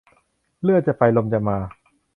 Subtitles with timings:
[0.61, 1.57] เลือดจะไปลมจะมา